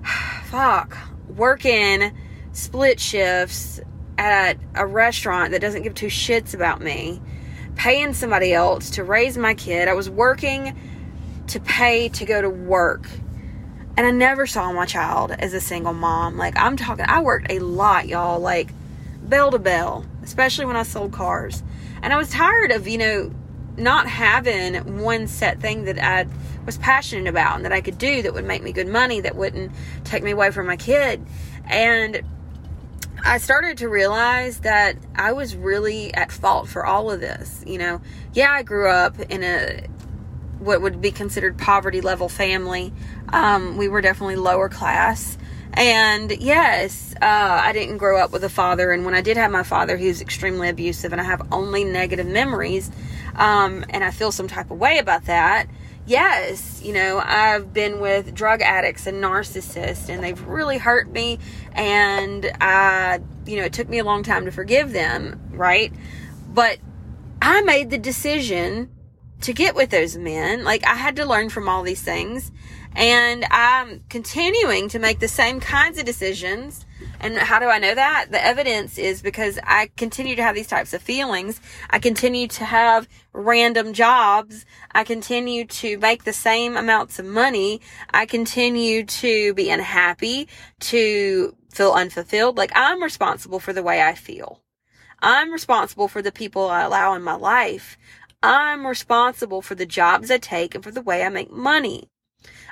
fuck, 0.44 0.96
working 1.30 2.16
split 2.52 3.00
shifts 3.00 3.80
at 4.18 4.58
a 4.76 4.86
restaurant 4.86 5.52
that 5.52 5.62
doesn't 5.62 5.84
give 5.84 5.94
two 5.94 6.08
shits 6.08 6.54
about 6.54 6.82
me, 6.82 7.22
paying 7.76 8.14
somebody 8.14 8.54
else 8.54 8.92
to 8.92 9.04
raise 9.04 9.38
my 9.38 9.54
kid. 9.54 9.88
I 9.88 9.94
was 9.94 10.10
working 10.10 10.76
to 11.48 11.60
pay 11.60 12.10
to 12.10 12.26
go 12.26 12.42
to 12.42 12.50
work. 12.50 13.08
And 13.96 14.06
I 14.06 14.12
never 14.12 14.46
saw 14.46 14.72
my 14.74 14.86
child 14.86 15.32
as 15.32 15.54
a 15.54 15.62
single 15.62 15.94
mom. 15.94 16.38
Like 16.38 16.58
I'm 16.58 16.78
talking 16.78 17.06
I 17.08 17.22
worked 17.22 17.52
a 17.52 17.60
lot, 17.60 18.08
y'all, 18.08 18.40
like 18.40 18.70
bell 19.24 19.52
to 19.52 19.60
bell 19.60 20.06
especially 20.28 20.66
when 20.66 20.76
I 20.76 20.84
sold 20.84 21.14
cars. 21.14 21.64
And 22.02 22.12
I 22.12 22.18
was 22.18 22.30
tired 22.30 22.72
of, 22.72 22.88
you 22.88 22.98
know, 22.98 23.32
not 23.78 24.08
having 24.08 25.02
one 25.02 25.28
set 25.28 25.62
thing 25.62 25.86
that 25.86 25.98
I 25.98 26.28
was 26.66 26.78
passionate 26.78 27.30
about 27.30 27.56
and 27.56 27.66
that 27.66 27.72
I 27.72 27.80
could 27.80 27.98
do 27.98 28.22
that 28.22 28.34
would 28.34 28.44
make 28.44 28.62
me 28.62 28.74
good 28.74 28.90
money, 28.90 29.22
that 29.22 29.38
wouldn't 29.38 29.72
take 30.04 30.24
me 30.24 30.32
away 30.32 30.52
from 30.52 30.68
my 30.68 30.76
kid. 30.76 31.26
And 31.66 32.22
I 33.24 33.40
started 33.40 33.80
to 33.80 33.90
realize 33.90 34.60
that 34.60 34.98
I 35.16 35.34
was 35.34 35.56
really 35.56 36.14
at 36.14 36.32
fault 36.32 36.70
for 36.70 36.86
all 36.86 37.12
of 37.12 37.20
this. 37.20 37.64
You 37.66 37.78
know, 37.78 38.02
yeah, 38.34 38.52
I 38.52 38.64
grew 38.64 38.90
up 38.90 39.20
in 39.20 39.44
a 39.44 39.88
what 40.60 40.82
would 40.82 41.02
be 41.02 41.12
considered 41.12 41.58
poverty 41.58 42.02
level 42.02 42.30
family. 42.30 42.94
Um, 43.30 43.78
we 43.78 43.88
were 43.88 44.02
definitely 44.02 44.38
lower 44.38 44.70
class. 44.70 45.38
And 45.74 46.32
yes, 46.32 47.14
uh, 47.22 47.62
I 47.64 47.72
didn't 47.72 47.98
grow 47.98 48.18
up 48.20 48.32
with 48.32 48.44
a 48.44 48.50
father. 48.50 48.92
And 48.92 49.06
when 49.06 49.14
I 49.14 49.22
did 49.22 49.38
have 49.38 49.52
my 49.52 49.62
father, 49.62 49.96
he 49.96 50.08
was 50.08 50.22
extremely 50.22 50.70
abusive, 50.70 51.12
and 51.12 51.22
I 51.22 51.24
have 51.24 51.48
only 51.52 51.84
negative 51.84 52.26
memories. 52.26 52.90
Um, 53.36 53.86
and 53.90 54.04
I 54.04 54.10
feel 54.10 54.32
some 54.32 54.48
type 54.48 54.72
of 54.72 54.80
way 54.80 54.98
about 54.98 55.26
that. 55.26 55.68
Yes, 56.08 56.82
you 56.82 56.94
know, 56.94 57.22
I've 57.22 57.74
been 57.74 58.00
with 58.00 58.34
drug 58.34 58.62
addicts 58.62 59.08
and 59.08 59.22
narcissists, 59.22 60.08
and 60.08 60.24
they've 60.24 60.42
really 60.48 60.78
hurt 60.78 61.12
me. 61.12 61.38
And 61.74 62.50
I, 62.62 63.20
you 63.46 63.58
know, 63.58 63.66
it 63.66 63.74
took 63.74 63.90
me 63.90 64.00
a 64.00 64.06
long 64.06 64.24
time 64.24 64.46
to 64.46 64.52
forgive 64.52 64.94
them, 64.94 65.50
right? 65.52 65.92
But 66.48 66.80
I 67.42 67.62
made 67.62 67.90
the 67.90 67.98
decision 67.98 68.90
to 69.42 69.54
get 69.54 69.76
with 69.76 69.90
those 69.90 70.18
men. 70.18 70.64
Like, 70.64 70.86
I 70.86 70.96
had 70.96 71.16
to 71.18 71.26
learn 71.26 71.50
from 71.50 71.70
all 71.70 71.84
these 71.84 72.02
things. 72.02 72.52
And 72.96 73.46
I'm 73.52 74.02
continuing 74.10 74.90
to 74.90 75.00
make 75.00 75.20
the 75.20 75.28
same 75.28 75.60
kinds 75.60 76.00
of 76.00 76.06
decisions. 76.06 76.86
And 77.20 77.38
how 77.38 77.60
do 77.60 77.68
I 77.68 77.78
know 77.78 77.94
that? 77.94 78.28
The 78.32 78.44
evidence 78.44 78.98
is 78.98 79.22
because 79.22 79.60
I 79.64 79.92
continue 79.98 80.36
to 80.36 80.44
have 80.44 80.56
these 80.56 80.68
types 80.68 80.94
of 80.94 81.02
feelings. 81.02 81.62
I 81.90 82.00
continue 82.00 82.48
to 82.48 82.66
have 82.66 83.08
random 83.34 83.94
jobs. 83.94 84.66
I 84.92 85.04
continue 85.04 85.66
to 85.66 86.00
make 86.00 86.24
the 86.24 86.34
same 86.34 86.76
amounts 86.76 87.20
of 87.20 87.26
money. 87.26 87.82
I 88.12 88.26
continue 88.26 89.04
to 89.06 89.54
be 89.54 89.70
unhappy, 89.70 90.48
to 90.82 91.56
feel 91.72 91.92
unfulfilled. 91.92 92.58
Like 92.58 92.72
I'm 92.76 93.04
responsible 93.04 93.60
for 93.60 93.74
the 93.74 93.84
way 93.84 94.02
I 94.02 94.16
feel. 94.16 94.62
I'm 95.20 95.52
responsible 95.52 96.08
for 96.08 96.22
the 96.22 96.32
people 96.32 96.68
I 96.70 96.82
allow 96.82 97.14
in 97.14 97.24
my 97.24 97.36
life. 97.36 97.98
I'm 98.44 98.86
responsible 98.86 99.62
for 99.62 99.76
the 99.76 99.86
jobs 99.86 100.30
I 100.30 100.38
take 100.38 100.76
and 100.76 100.84
for 100.84 100.92
the 100.92 101.02
way 101.02 101.24
I 101.24 101.30
make 101.30 101.52
money. 101.52 102.10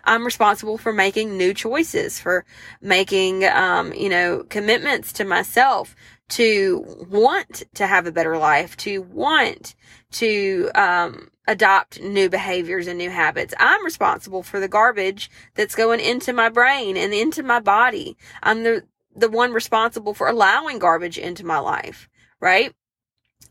I'm 0.04 0.24
responsible 0.24 0.78
for 0.78 0.94
making 0.94 1.36
new 1.36 1.54
choices, 1.54 2.20
for 2.20 2.46
making, 2.82 3.44
um, 3.46 3.92
you 3.94 4.10
know, 4.10 4.46
commitments 4.50 5.12
to 5.14 5.26
myself 5.26 5.96
to 6.30 6.84
want 7.10 7.64
to 7.74 7.88
have 7.88 8.06
a 8.06 8.12
better 8.12 8.38
life, 8.38 8.78
to 8.78 9.02
want 9.02 9.76
to, 10.12 10.70
um, 10.76 11.30
adopt 11.48 12.02
new 12.02 12.30
behaviors 12.30 12.88
and 12.88 12.98
new 12.98 13.10
habits. 13.10 13.54
I'm 13.60 13.86
responsible 13.86 14.44
for 14.44 14.60
the 14.60 14.68
garbage 14.68 15.30
that's 15.54 15.76
going 15.76 16.00
into 16.00 16.34
my 16.34 16.50
brain 16.50 16.98
and 16.98 17.14
into 17.14 17.44
my 17.44 17.60
body. 17.60 18.18
I'm 18.42 18.64
the, 18.64 18.84
the 19.16 19.30
one 19.30 19.54
responsible 19.54 20.14
for 20.14 20.28
allowing 20.28 20.80
garbage 20.80 21.18
into 21.18 21.46
my 21.46 21.60
life, 21.60 22.10
right? 22.40 22.74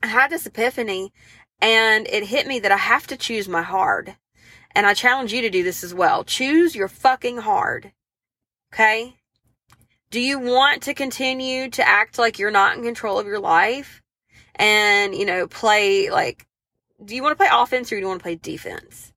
I 0.02 0.08
had 0.08 0.30
this 0.30 0.46
epiphany 0.46 1.12
and 1.60 2.06
it 2.08 2.26
hit 2.26 2.46
me 2.46 2.58
that 2.60 2.72
I 2.72 2.76
have 2.76 3.06
to 3.08 3.16
choose 3.16 3.48
my 3.48 3.62
hard. 3.62 4.16
And 4.74 4.86
I 4.86 4.94
challenge 4.94 5.32
you 5.32 5.40
to 5.42 5.50
do 5.50 5.62
this 5.62 5.84
as 5.84 5.94
well. 5.94 6.24
Choose 6.24 6.74
your 6.74 6.88
fucking 6.88 7.38
hard. 7.38 7.92
Okay? 8.72 9.14
Do 10.10 10.20
you 10.20 10.38
want 10.38 10.82
to 10.84 10.94
continue 10.94 11.70
to 11.70 11.88
act 11.88 12.18
like 12.18 12.38
you're 12.38 12.50
not 12.50 12.76
in 12.76 12.82
control 12.82 13.18
of 13.18 13.26
your 13.26 13.40
life? 13.40 14.02
And, 14.56 15.14
you 15.14 15.24
know, 15.24 15.46
play 15.46 16.10
like, 16.10 16.46
do 17.04 17.14
you 17.14 17.22
want 17.22 17.32
to 17.32 17.36
play 17.36 17.48
offense 17.50 17.90
or 17.90 17.96
do 17.96 18.00
you 18.00 18.08
want 18.08 18.20
to 18.20 18.24
play 18.24 18.36
defense? 18.36 19.12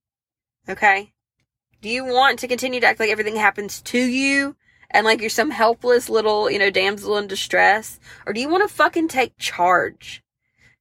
Okay? 0.70 1.13
Do 1.82 1.89
you 1.89 2.06
want 2.06 2.39
to 2.39 2.48
continue 2.48 2.79
to 2.79 2.88
act 2.88 3.00
like 3.00 3.10
everything 3.10 3.36
happens 3.36 3.82
to 3.84 4.00
you 4.00 4.56
and 4.89 5.06
like 5.06 5.22
you're 5.22 5.29
some 5.29 5.51
helpless 5.51 6.10
little, 6.10 6.50
you 6.50 6.60
know, 6.60 6.72
damsel 6.72 7.17
in 7.17 7.27
distress? 7.27 8.00
Or 8.25 8.34
do 8.34 8.41
you 8.41 8.50
want 8.50 8.67
to 8.67 8.74
fucking 8.74 9.08
take 9.08 9.38
charge? 9.38 10.24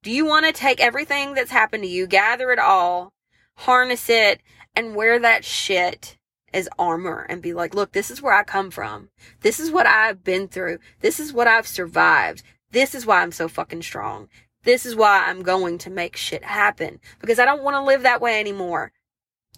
Do 0.06 0.12
you 0.12 0.24
want 0.24 0.46
to 0.46 0.52
take 0.52 0.78
everything 0.78 1.34
that's 1.34 1.50
happened 1.50 1.82
to 1.82 1.88
you, 1.88 2.06
gather 2.06 2.52
it 2.52 2.60
all, 2.60 3.12
harness 3.56 4.08
it, 4.08 4.40
and 4.76 4.94
wear 4.94 5.18
that 5.18 5.44
shit 5.44 6.16
as 6.54 6.68
armor 6.78 7.26
and 7.28 7.42
be 7.42 7.52
like, 7.52 7.74
look, 7.74 7.90
this 7.90 8.08
is 8.08 8.22
where 8.22 8.32
I 8.32 8.44
come 8.44 8.70
from. 8.70 9.08
This 9.40 9.58
is 9.58 9.68
what 9.68 9.84
I've 9.84 10.22
been 10.22 10.46
through. 10.46 10.78
This 11.00 11.18
is 11.18 11.32
what 11.32 11.48
I've 11.48 11.66
survived. 11.66 12.44
This 12.70 12.94
is 12.94 13.04
why 13.04 13.20
I'm 13.20 13.32
so 13.32 13.48
fucking 13.48 13.82
strong. 13.82 14.28
This 14.62 14.86
is 14.86 14.94
why 14.94 15.24
I'm 15.26 15.42
going 15.42 15.76
to 15.78 15.90
make 15.90 16.14
shit 16.14 16.44
happen 16.44 17.00
because 17.18 17.40
I 17.40 17.44
don't 17.44 17.64
want 17.64 17.74
to 17.74 17.82
live 17.82 18.02
that 18.02 18.20
way 18.20 18.38
anymore. 18.38 18.92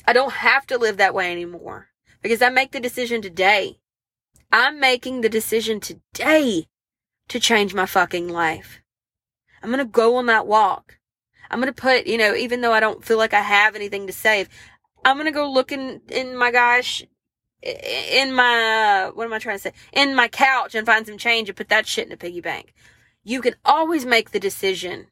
I 0.07 0.15
don't 0.15 0.33
have 0.33 0.67
to 0.69 0.79
live 0.79 0.97
that 0.97 1.13
way 1.13 1.31
anymore 1.31 1.89
because 2.23 2.41
I 2.41 2.49
make 2.49 2.73
the 2.73 2.81
decision 2.81 3.21
today. 3.21 3.81
I'm 4.51 4.81
making 4.81 5.21
the 5.21 5.29
decision 5.29 5.79
today 5.79 6.69
to 7.29 7.39
change 7.39 7.75
my 7.75 7.85
fucking 7.85 8.31
life. 8.31 8.81
I'm 9.63 9.71
going 9.71 9.79
to 9.79 9.85
go 9.85 10.17
on 10.17 10.27
that 10.27 10.47
walk. 10.47 10.99
I'm 11.51 11.61
going 11.61 11.73
to 11.73 11.81
put, 11.81 12.07
you 12.07 12.19
know, 12.19 12.35
even 12.35 12.61
though 12.61 12.73
I 12.73 12.81
don't 12.81 13.05
feel 13.05 13.19
like 13.19 13.33
I 13.33 13.41
have 13.41 13.75
anything 13.75 14.07
to 14.07 14.13
save, 14.13 14.49
I'm 15.05 15.17
gonna 15.17 15.33
go 15.33 15.51
look 15.51 15.73
in, 15.73 16.01
in 16.09 16.37
my 16.37 16.51
gosh, 16.51 17.05
in 17.63 18.33
my, 18.33 19.07
uh, 19.09 19.13
what 19.13 19.25
am 19.25 19.33
I 19.33 19.39
trying 19.39 19.57
to 19.57 19.63
say? 19.63 19.73
In 19.93 20.15
my 20.15 20.29
couch 20.29 20.75
and 20.75 20.87
find 20.87 21.07
some 21.07 21.19
change 21.19 21.49
and 21.49 21.57
put 21.57 21.69
that 21.69 21.87
shit 21.87 22.07
in 22.07 22.13
a 22.13 22.17
piggy 22.17 22.41
bank. 22.41 22.75
You 23.25 23.41
can 23.41 23.55
always 23.65 24.07
make 24.07 24.31
the 24.31 24.41
decision 24.41 25.07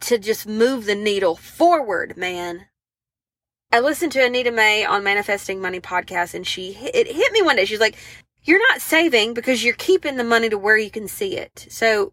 to 0.00 0.18
just 0.18 0.46
move 0.46 0.86
the 0.86 0.94
needle 0.94 1.36
forward, 1.36 2.16
man. 2.16 2.66
I 3.72 3.80
listened 3.80 4.12
to 4.12 4.24
Anita 4.24 4.50
May 4.50 4.84
on 4.84 5.02
Manifesting 5.02 5.60
Money 5.60 5.80
podcast 5.80 6.34
and 6.34 6.46
she, 6.46 6.72
it 6.72 7.06
hit 7.06 7.32
me 7.32 7.42
one 7.42 7.56
day. 7.56 7.64
She's 7.64 7.80
like, 7.80 7.96
you're 8.42 8.66
not 8.70 8.80
saving 8.80 9.34
because 9.34 9.64
you're 9.64 9.74
keeping 9.74 10.16
the 10.16 10.24
money 10.24 10.48
to 10.48 10.58
where 10.58 10.76
you 10.76 10.90
can 10.90 11.08
see 11.08 11.36
it. 11.36 11.66
So 11.70 12.12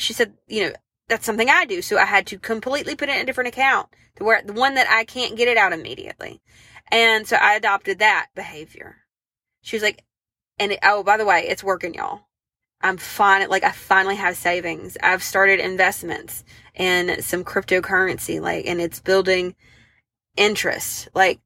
she 0.00 0.12
said, 0.12 0.34
you 0.46 0.64
know, 0.64 0.72
that's 1.08 1.26
something 1.26 1.48
I 1.48 1.64
do. 1.64 1.82
So 1.82 1.98
I 1.98 2.04
had 2.04 2.26
to 2.28 2.38
completely 2.38 2.94
put 2.94 3.08
it 3.08 3.16
in 3.16 3.22
a 3.22 3.24
different 3.24 3.48
account, 3.48 3.88
the 4.16 4.24
where 4.24 4.42
the 4.42 4.52
one 4.52 4.74
that 4.74 4.88
I 4.88 5.04
can't 5.04 5.36
get 5.36 5.48
it 5.48 5.56
out 5.56 5.72
immediately. 5.72 6.40
And 6.90 7.26
so 7.26 7.36
I 7.36 7.54
adopted 7.54 7.98
that 7.98 8.28
behavior. 8.34 8.98
She 9.62 9.76
was 9.76 9.82
like, 9.82 10.04
and 10.58 10.72
it, 10.72 10.78
oh, 10.82 11.02
by 11.02 11.16
the 11.16 11.24
way, 11.24 11.46
it's 11.48 11.64
working, 11.64 11.94
y'all. 11.94 12.22
I'm 12.80 12.96
fine. 12.96 13.48
Like 13.48 13.64
I 13.64 13.72
finally 13.72 14.16
have 14.16 14.36
savings. 14.36 14.96
I've 15.02 15.22
started 15.22 15.60
investments 15.60 16.44
in 16.74 17.20
some 17.22 17.44
cryptocurrency, 17.44 18.40
like, 18.40 18.66
and 18.66 18.80
it's 18.80 19.00
building 19.00 19.54
interest, 20.36 21.08
like, 21.14 21.40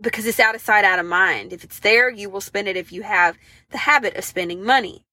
because 0.00 0.26
it's 0.26 0.40
out 0.40 0.54
of 0.54 0.60
sight, 0.60 0.84
out 0.84 1.00
of 1.00 1.06
mind. 1.06 1.52
If 1.52 1.64
it's 1.64 1.80
there, 1.80 2.08
you 2.08 2.30
will 2.30 2.40
spend 2.40 2.68
it 2.68 2.76
if 2.76 2.92
you 2.92 3.02
have 3.02 3.36
the 3.70 3.78
habit 3.78 4.16
of 4.16 4.24
spending 4.24 4.64
money. 4.64 5.04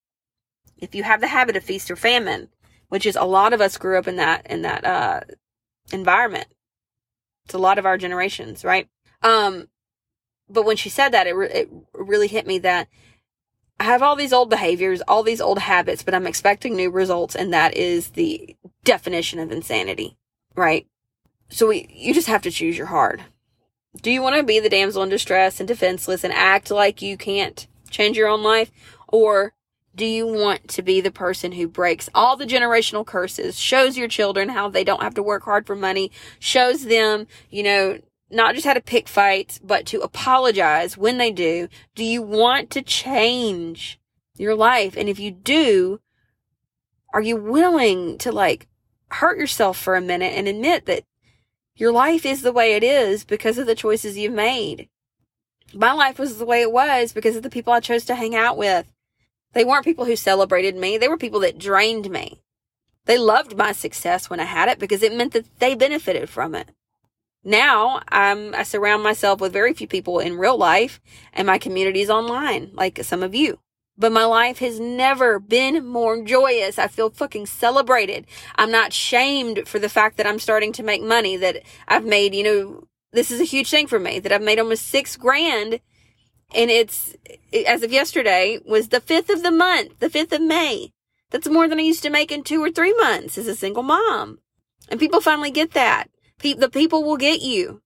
If 0.78 0.96
you 0.96 1.04
have 1.04 1.22
the 1.22 1.28
habit 1.28 1.56
of 1.56 1.64
feast 1.64 1.90
or 1.90 1.96
famine, 1.96 2.50
which 2.90 3.06
is 3.06 3.16
a 3.16 3.24
lot 3.24 3.54
of 3.54 3.62
us 3.62 3.78
grew 3.78 3.98
up 3.98 4.08
in 4.08 4.18
that 4.18 4.46
in 4.48 4.62
that 4.64 4.86
uh 4.86 5.22
environment. 5.92 6.48
It's 7.46 7.54
a 7.54 7.60
lot 7.60 7.78
of 7.78 7.86
our 7.86 7.98
generations, 7.98 8.64
right? 8.64 8.90
Um 9.22 9.68
but 10.50 10.66
when 10.66 10.78
she 10.78 10.90
said 10.90 11.10
that 11.10 11.28
it 11.28 11.34
re- 11.34 11.52
it 11.52 11.70
really 11.94 12.28
hit 12.28 12.46
me 12.46 12.60
that 12.60 12.88
I 13.80 13.86
have 13.86 14.02
all 14.02 14.16
these 14.16 14.34
old 14.34 14.50
behaviors, 14.50 15.02
all 15.02 15.24
these 15.24 15.42
old 15.42 15.60
habits, 15.60 16.02
but 16.02 16.14
I'm 16.14 16.28
expecting 16.28 16.76
new 16.76 16.90
results 16.90 17.36
and 17.36 17.54
that 17.54 17.76
is 17.76 18.12
the 18.12 18.56
definition 18.84 19.40
of 19.40 19.52
insanity, 19.52 20.18
right? 20.56 20.88
So 21.50 21.68
we, 21.68 21.88
you 21.90 22.14
just 22.14 22.28
have 22.28 22.42
to 22.44 22.52
choose 22.52 22.78
your 22.78 22.88
hard. 22.88 23.24
Do 24.02 24.12
you 24.12 24.22
want 24.22 24.36
to 24.36 24.44
be 24.44 24.60
the 24.60 24.70
damsel 24.70 25.04
in 25.04 25.10
distress 25.10 25.60
and 25.60 25.68
defenseless 25.68 26.24
and 26.24 26.34
act 26.34 26.72
like 26.72 27.02
you 27.02 27.18
can't 27.18 27.68
change 27.90 28.18
your 28.18 28.28
own 28.28 28.44
life? 28.44 28.72
Or 29.08 29.54
do 29.96 30.06
you 30.06 30.28
want 30.28 30.68
to 30.70 30.82
be 30.82 31.02
the 31.02 31.12
person 31.12 31.54
who 31.54 31.68
breaks 31.68 32.10
all 32.14 32.38
the 32.38 32.46
generational 32.46 33.06
curses, 33.06 33.60
shows 33.60 33.98
your 33.98 34.08
children 34.10 34.50
how 34.50 34.70
they 34.70 34.84
don't 34.84 35.04
have 35.04 35.16
to 35.16 35.24
work 35.24 35.44
hard 35.44 35.66
for 35.66 35.76
money, 35.76 36.12
shows 36.40 36.86
them, 36.86 37.28
you 37.50 37.64
know, 37.64 38.00
not 38.32 38.56
just 38.56 38.66
how 38.68 38.74
to 38.74 38.82
pick 38.82 39.08
fights, 39.08 39.60
but 39.64 39.86
to 39.88 40.02
apologize 40.02 40.98
when 40.98 41.18
they 41.18 41.32
do? 41.32 41.68
Do 41.96 42.04
you 42.04 42.22
want 42.22 42.70
to 42.72 42.82
change 42.82 44.00
your 44.38 44.56
life? 44.56 44.98
And 44.98 45.08
if 45.10 45.20
you 45.20 45.32
do, 45.32 46.00
Are 47.14 47.22
you 47.22 47.38
willing 47.38 48.18
to 48.20 48.32
like 48.32 48.68
hurt 49.10 49.38
yourself 49.38 49.78
for 49.78 49.96
a 49.96 50.02
minute 50.02 50.34
and 50.36 50.48
admit 50.48 50.86
that 50.86 51.04
your 51.76 51.92
life 51.94 52.26
is 52.26 52.42
the 52.42 52.52
way 52.52 52.74
it 52.74 52.84
is 52.84 53.24
because 53.24 53.58
of 53.58 53.68
the 53.68 53.76
choices 53.76 54.18
you've 54.18 54.34
made? 54.34 54.90
My 55.74 55.94
life 55.94 56.20
was 56.20 56.38
the 56.38 56.46
way 56.46 56.62
it 56.62 56.72
was 56.72 57.14
because 57.14 57.36
of 57.38 57.44
the 57.44 57.50
people 57.50 57.74
I 57.74 57.80
chose 57.80 58.06
to 58.06 58.16
hang 58.16 58.36
out 58.36 58.58
with. 58.58 58.92
They 59.56 59.64
weren't 59.64 59.86
people 59.86 60.06
who 60.06 60.18
celebrated 60.18 60.76
me. 60.76 60.98
They 60.98 61.08
were 61.08 61.18
people 61.18 61.40
that 61.40 61.58
drained 61.58 62.12
me. 62.12 62.42
They 63.06 63.18
loved 63.18 63.58
my 63.58 63.72
success 63.72 64.30
when 64.30 64.40
I 64.40 64.44
had 64.44 64.68
it 64.68 64.80
because 64.80 65.02
it 65.02 65.16
meant 65.16 65.34
that 65.34 65.60
they 65.60 65.76
benefited 65.76 66.30
from 66.30 66.54
it. 66.54 66.70
Now 67.44 68.02
I'm, 68.10 68.54
I 68.54 68.64
surround 68.64 69.02
myself 69.02 69.40
with 69.40 69.54
very 69.54 69.74
few 69.74 69.88
people 69.88 70.20
in 70.20 70.38
real 70.38 70.58
life 70.58 71.00
and 71.32 71.48
my 71.48 71.58
community 71.58 72.02
is 72.02 72.10
online, 72.10 72.72
like 72.74 73.04
some 73.04 73.24
of 73.24 73.34
you. 73.34 73.60
But 73.98 74.12
my 74.12 74.26
life 74.26 74.58
has 74.60 74.78
never 74.80 75.40
been 75.40 75.86
more 75.86 76.22
joyous. 76.22 76.78
I 76.78 76.88
feel 76.88 77.12
fucking 77.12 77.46
celebrated. 77.46 78.26
I'm 78.58 78.72
not 78.72 78.92
shamed 78.92 79.70
for 79.70 79.80
the 79.80 79.88
fact 79.88 80.18
that 80.18 80.28
I'm 80.28 80.40
starting 80.40 80.74
to 80.74 80.84
make 80.84 81.02
money, 81.02 81.38
that 81.38 81.62
I've 81.88 82.04
made, 82.04 82.36
you 82.36 82.44
know, 82.44 82.88
this 83.14 83.32
is 83.32 83.40
a 83.40 83.46
huge 83.46 83.70
thing 83.70 83.88
for 83.88 84.00
me, 84.00 84.20
that 84.20 84.34
I've 84.34 84.42
made 84.42 84.60
almost 84.60 84.88
six 84.88 85.16
grand. 85.16 85.80
And 86.54 86.70
it's, 86.70 87.16
as 87.68 87.84
of 87.84 87.92
yesterday, 87.92 88.60
was 88.66 88.90
the 88.90 89.02
5th 89.02 89.30
of 89.30 89.44
the 89.44 89.52
month, 89.52 90.00
the 90.00 90.10
5th 90.10 90.32
of 90.32 90.42
May. 90.42 90.92
That's 91.32 91.50
more 91.50 91.68
than 91.68 91.80
I 91.80 91.84
used 91.84 92.04
to 92.04 92.10
make 92.10 92.32
in 92.32 92.44
two 92.44 92.64
or 92.64 92.72
three 92.72 92.94
months 92.94 93.38
as 93.38 93.48
a 93.48 93.56
single 93.56 93.84
mom. 93.84 94.40
And 94.90 95.00
people 95.00 95.22
finally 95.22 95.52
get 95.52 95.72
that. 95.72 96.10
the 96.42 96.70
people 96.72 97.04
will 97.04 97.18
get 97.18 97.42
you. 97.42 97.82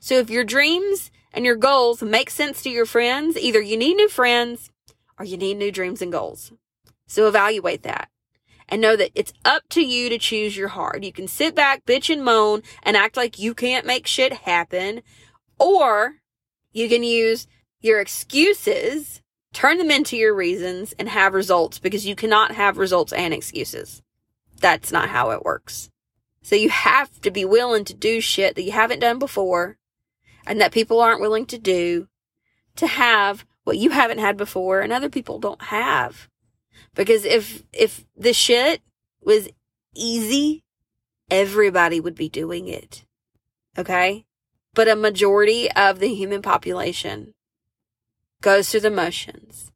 So 0.00 0.14
if 0.18 0.30
your 0.30 0.44
dreams 0.44 1.10
and 1.32 1.44
your 1.44 1.56
goals 1.56 2.02
make 2.02 2.30
sense 2.30 2.62
to 2.62 2.70
your 2.70 2.86
friends, 2.86 3.36
either 3.36 3.60
you 3.60 3.76
need 3.76 3.94
new 3.94 4.08
friends 4.08 4.70
or 5.18 5.24
you 5.24 5.36
need 5.36 5.58
new 5.58 5.70
dreams 5.70 6.02
and 6.02 6.10
goals. 6.10 6.52
So 7.06 7.28
evaluate 7.28 7.82
that 7.82 8.08
and 8.68 8.80
know 8.80 8.96
that 8.96 9.10
it's 9.14 9.32
up 9.44 9.62
to 9.68 9.82
you 9.82 10.08
to 10.08 10.18
choose 10.18 10.56
your 10.56 10.68
heart. 10.68 11.04
You 11.04 11.12
can 11.12 11.28
sit 11.28 11.54
back, 11.54 11.84
bitch 11.84 12.10
and 12.12 12.24
moan 12.24 12.62
and 12.82 12.96
act 12.96 13.16
like 13.16 13.38
you 13.38 13.54
can't 13.54 13.86
make 13.86 14.06
shit 14.06 14.32
happen, 14.32 15.02
or 15.58 16.14
you 16.72 16.88
can 16.88 17.04
use 17.04 17.46
your 17.82 18.00
excuses, 18.00 19.20
turn 19.52 19.76
them 19.76 19.90
into 19.90 20.16
your 20.16 20.34
reasons 20.34 20.94
and 20.98 21.08
have 21.08 21.34
results 21.34 21.78
because 21.78 22.06
you 22.06 22.14
cannot 22.14 22.52
have 22.52 22.78
results 22.78 23.12
and 23.12 23.34
excuses. 23.34 24.02
That's 24.60 24.92
not 24.92 25.08
how 25.08 25.30
it 25.30 25.44
works. 25.44 25.90
So 26.42 26.56
you 26.56 26.70
have 26.70 27.20
to 27.20 27.30
be 27.30 27.44
willing 27.44 27.84
to 27.84 27.94
do 27.94 28.20
shit 28.20 28.54
that 28.54 28.62
you 28.62 28.72
haven't 28.72 29.00
done 29.00 29.18
before 29.18 29.76
and 30.46 30.60
that 30.60 30.72
people 30.72 31.00
aren't 31.00 31.20
willing 31.20 31.46
to 31.46 31.58
do 31.58 32.08
to 32.76 32.86
have 32.86 33.44
what 33.64 33.78
you 33.78 33.90
haven't 33.90 34.18
had 34.18 34.36
before 34.36 34.80
and 34.80 34.92
other 34.92 35.10
people 35.10 35.38
don't 35.38 35.62
have. 35.62 36.28
Because 36.94 37.24
if, 37.24 37.62
if 37.72 38.04
the 38.16 38.32
shit 38.32 38.80
was 39.22 39.48
easy, 39.94 40.62
everybody 41.30 42.00
would 42.00 42.14
be 42.14 42.28
doing 42.28 42.68
it. 42.68 43.04
Okay? 43.76 44.24
But 44.74 44.88
a 44.88 44.96
majority 44.96 45.70
of 45.72 46.00
the 46.00 46.12
human 46.14 46.42
population 46.42 47.34
goes 48.42 48.68
through 48.70 48.80
the 48.80 48.90
motions, 48.90 49.72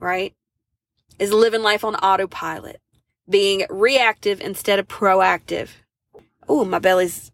right? 0.00 0.34
Is 1.18 1.32
living 1.32 1.62
life 1.62 1.84
on 1.84 1.94
autopilot, 1.96 2.80
being 3.28 3.66
reactive 3.68 4.40
instead 4.40 4.78
of 4.78 4.88
proactive. 4.88 5.68
Oh, 6.48 6.64
my 6.64 6.78
belly's 6.78 7.30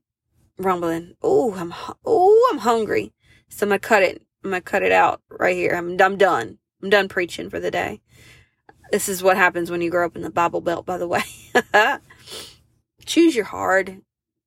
rumbling. 0.59 1.15
Oh, 1.23 1.55
I'm, 1.55 1.73
oh, 2.05 2.49
I'm 2.53 2.59
hungry. 2.59 3.13
So 3.49 3.65
I'm 3.65 3.71
gonna 3.71 3.79
cut 3.79 4.03
it 4.03 4.23
I'm 4.43 4.51
gonna 4.51 4.61
cut 4.63 4.83
it 4.83 4.93
out 4.93 5.21
right 5.29 5.57
here. 5.57 5.75
I'm 5.75 6.01
I'm 6.01 6.17
done. 6.17 6.59
I'm 6.83 6.91
done 6.91 7.09
preaching 7.09 7.51
for 7.51 7.61
the 7.61 7.71
day. 7.71 8.01
This 8.91 9.09
is 9.09 9.23
what 9.23 9.37
happens 9.37 9.71
when 9.71 9.83
you 9.83 9.91
grow 9.91 10.07
up 10.07 10.17
in 10.17 10.23
the 10.23 10.31
Bible 10.31 10.61
Belt, 10.61 10.87
by 10.87 10.99
the 10.99 11.07
way. 11.07 11.23
Choose 13.07 13.37
your 13.37 13.45
hard. 13.45 14.01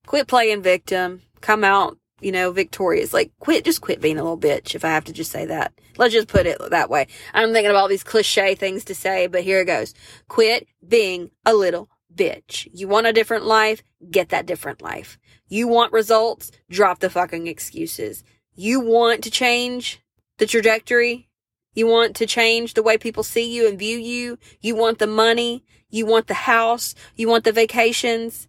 Quit 0.06 0.28
playing 0.28 0.63
victim. 0.63 1.22
Come 1.41 1.63
out, 1.63 1.98
you 2.24 2.32
know, 2.32 2.52
victorious. 2.52 3.14
Like 3.14 3.32
quit, 3.40 3.66
just 3.66 3.82
quit 3.82 4.02
being 4.02 4.18
a 4.18 4.24
little 4.24 4.38
bitch. 4.38 4.76
If 4.76 4.86
I 4.86 4.90
have 4.90 5.06
to 5.06 5.14
just 5.14 5.32
say 5.32 5.46
that, 5.46 5.74
let's 5.98 6.14
just 6.14 6.28
put 6.28 6.46
it 6.46 6.58
that 6.70 6.90
way. 6.90 7.08
I'm 7.34 7.54
thinking 7.54 7.70
of 7.70 7.76
all 7.76 7.88
these 7.88 8.04
cliche 8.04 8.56
things 8.56 8.86
to 8.86 8.96
say, 8.96 9.28
but 9.28 9.44
here 9.44 9.62
it 9.62 9.66
goes. 9.66 9.94
Quit 10.28 10.68
being 10.88 11.32
a 11.46 11.54
little 11.54 11.90
bitch. 12.14 12.68
You 12.74 12.88
want 12.88 13.08
a 13.08 13.14
different 13.14 13.46
life? 13.46 13.84
Get 14.10 14.30
that 14.30 14.46
different 14.46 14.82
life. 14.82 15.18
You 15.48 15.68
want 15.68 15.94
results? 15.94 16.52
Drop 16.70 17.00
the 17.00 17.10
fucking 17.10 17.48
excuses. 17.48 18.24
You 18.56 18.80
want 18.80 19.24
to 19.24 19.32
change 19.32 20.02
the 20.38 20.46
trajectory. 20.46 21.30
You 21.74 21.88
want 21.88 22.16
to 22.18 22.26
change 22.26 22.74
the 22.74 22.84
way 22.84 22.98
people 22.98 23.24
see 23.24 23.52
you 23.52 23.68
and 23.68 23.80
view 23.80 23.98
you. 23.98 24.38
You 24.62 24.76
want 24.76 25.00
the 25.00 25.08
money. 25.08 25.64
You 25.90 26.06
want 26.06 26.28
the 26.28 26.34
house. 26.34 26.96
You 27.16 27.28
want 27.28 27.44
the 27.44 27.52
vacations. 27.52 28.48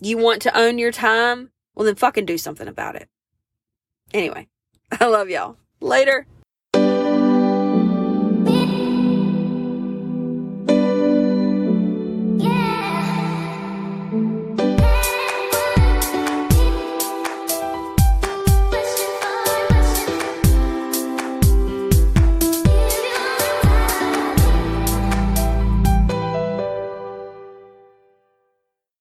You 0.00 0.18
want 0.18 0.42
to 0.42 0.56
own 0.56 0.78
your 0.78 0.92
time. 0.92 1.50
Well, 1.76 1.84
then 1.84 1.94
fucking 1.94 2.26
do 2.26 2.38
something 2.38 2.66
about 2.66 2.96
it. 2.96 3.08
Anyway, 4.14 4.48
I 5.00 5.06
love 5.06 5.28
y'all. 5.28 5.56
Later. 5.80 6.26